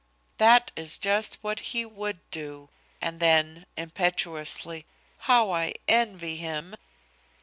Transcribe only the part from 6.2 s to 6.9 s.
him!"